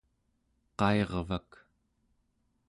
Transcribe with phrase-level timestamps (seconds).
[0.79, 1.49] qairvak